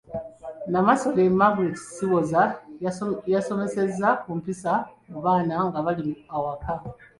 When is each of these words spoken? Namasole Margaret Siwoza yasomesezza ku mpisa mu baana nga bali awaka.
Namasole 0.71 1.21
Margaret 1.39 1.77
Siwoza 1.93 2.43
yasomesezza 3.33 4.07
ku 4.21 4.29
mpisa 4.39 4.71
mu 5.09 5.19
baana 5.25 5.55
nga 5.67 5.79
bali 5.85 6.11
awaka. 6.35 6.73